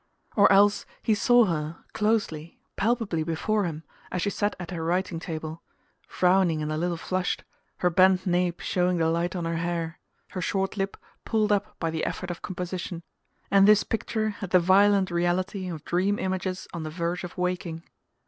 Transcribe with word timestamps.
Or 0.35 0.51
else 0.51 0.87
he 1.03 1.13
saw 1.13 1.45
her, 1.45 1.77
closely, 1.93 2.59
palpably 2.75 3.21
before 3.21 3.65
him, 3.65 3.83
as 4.11 4.23
she 4.23 4.31
sat 4.31 4.55
at 4.59 4.71
her 4.71 4.83
writing 4.83 5.19
table, 5.19 5.61
frowning 6.07 6.63
and 6.63 6.71
a 6.71 6.77
little 6.77 6.97
flushed, 6.97 7.43
her 7.77 7.91
bent 7.91 8.25
nape 8.25 8.61
showing 8.61 8.97
the 8.97 9.11
light 9.11 9.35
on 9.35 9.45
her 9.45 9.57
hair, 9.57 9.99
her 10.29 10.41
short 10.41 10.75
lip 10.75 10.97
pulled 11.23 11.51
up 11.51 11.77
by 11.77 11.91
the 11.91 12.03
effort 12.03 12.31
of 12.31 12.41
composition; 12.41 13.03
and 13.51 13.67
this 13.67 13.83
picture 13.83 14.29
had 14.31 14.49
the 14.49 14.59
violent 14.59 15.11
reality 15.11 15.67
of 15.69 15.85
dream 15.85 16.17
images 16.17 16.67
on 16.73 16.81
the 16.81 16.89
verge 16.89 17.23
of 17.23 17.37
waking. 17.37 17.83